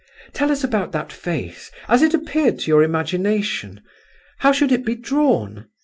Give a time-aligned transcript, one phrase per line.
[0.33, 5.67] "Tell us about that face as it appeared to your imagination—how should it be drawn?